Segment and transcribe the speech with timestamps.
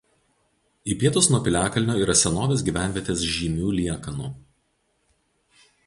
[0.93, 4.33] Į pietus nuo piliakalnio yra senovės gyvenvietės žymių liekanų.